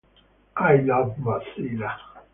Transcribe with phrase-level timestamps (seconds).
[0.57, 1.93] I love Mozilla!